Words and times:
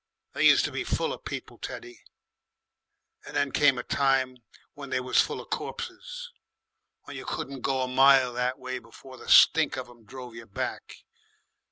They 0.33 0.47
used 0.47 0.65
to 0.65 0.71
be 0.71 0.83
full 0.83 1.13
of 1.13 1.25
people, 1.25 1.59
Teddy, 1.59 2.01
and 3.23 3.35
then 3.37 3.51
came 3.51 3.77
a 3.77 3.83
time 3.83 4.37
when 4.73 4.89
they 4.89 4.99
was 4.99 5.21
full 5.21 5.39
of 5.39 5.51
corpses, 5.51 6.31
when 7.03 7.15
you 7.15 7.23
couldn't 7.25 7.61
go 7.61 7.81
a 7.83 7.87
mile 7.87 8.33
that 8.33 8.57
way 8.57 8.79
before 8.79 9.17
the 9.17 9.29
stink 9.29 9.77
of 9.77 9.87
'em 9.87 10.03
drove 10.03 10.33
you 10.33 10.47
back. 10.47 10.95